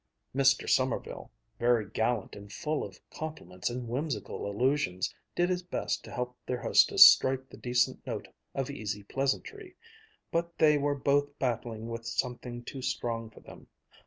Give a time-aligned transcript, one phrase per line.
[0.35, 0.67] Mr.
[0.67, 1.29] Sommerville,
[1.59, 6.63] very gallant and full of compliments and whimsical allusions, did his best to help their
[6.63, 9.75] hostess strike the decent note of easy pleasantry;
[10.31, 13.67] but they were both battling with something too strong for them.